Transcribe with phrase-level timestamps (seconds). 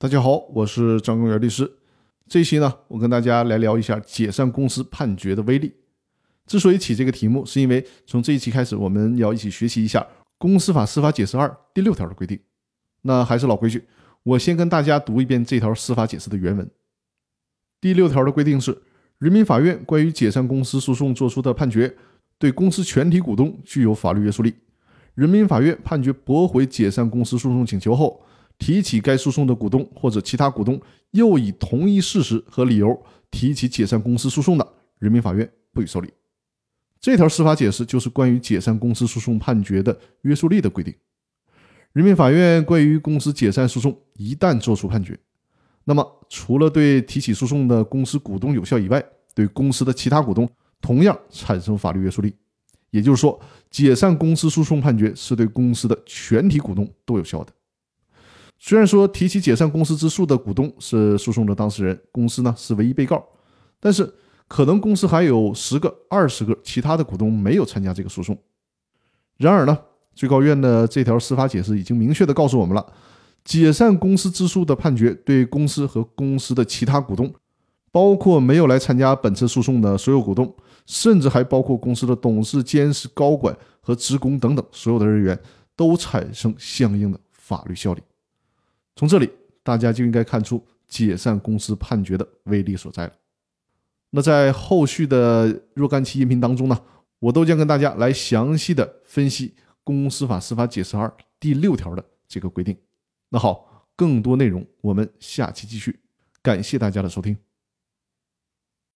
[0.00, 1.68] 大家好，我是张公元律师。
[2.28, 5.74] 这一期呢，我跟大家来聊一下解散公司判决的威力。
[6.46, 9.98] 之所以起这个题目，是因为从这一期开始，我们要一起学习一下
[10.38, 12.38] 《公司法司法解释二》第六条的规定。
[13.02, 13.88] 那还是老规矩，
[14.22, 16.70] 我先跟大家读一遍这条司法解释的原文。
[17.80, 18.80] 第六条的规定是：
[19.18, 21.92] 人民法院关于解散公司诉讼作出的判决，
[22.38, 24.54] 对公司全体股东具有法律约束力。
[25.16, 28.22] 人民法院判决驳回解散公司诉讼请求后，
[28.58, 30.80] 提起该诉讼的股东或者其他股东
[31.12, 33.00] 又以同一事实和理由
[33.30, 36.12] 提起解散公司诉讼的，人民法院不予受理。
[37.00, 40.92] 这条司法解释就是关于解散公司诉讼判决的约束力的规定。
[41.92, 45.18] 人民法院关于公司解散诉讼一旦作出判决，
[45.84, 49.02] 那么除了对提起诉讼的公司股东有效以外，
[49.34, 50.48] 对公司的其他股东
[50.80, 52.34] 同样产生法律约束力。
[52.90, 53.38] 也就是说，
[53.70, 57.52] 解散公司诉讼判决是对公司的全体股东都有效的。
[58.58, 63.24] 虽然说提起解散公司之诉的股东是诉讼的当事人，公司呢是唯一被告，
[63.78, 64.12] 但是
[64.48, 68.36] 可能公司还有十个、二十个其他的股东没有参加这个诉讼。
[69.36, 69.78] 然而呢，
[70.12, 72.84] 最高院的这条司法解释已经明确的告诉我们了，
[73.44, 77.32] 解散公司之诉的判决对公司和公司的其他股东，
[77.92, 80.52] 包括没有来参加本次诉讼的所有股东，
[80.84, 85.38] 甚至还包括公司的董事、监事、高管和职工等等所有的人员，
[85.76, 88.02] 都产生相应的法律效力。
[88.98, 89.30] 从这里，
[89.62, 93.12] 大家就应该看出解散公司判决的威力所在了。
[94.10, 96.76] 那在后续的若干期音频当中呢，
[97.20, 99.50] 我都将跟大家来详细的分析
[99.84, 101.06] 《公司法司法解释二》
[101.38, 102.76] 第六条的这个规定。
[103.28, 106.00] 那好，更多内容我们下期继续。
[106.42, 107.47] 感谢大家的收听。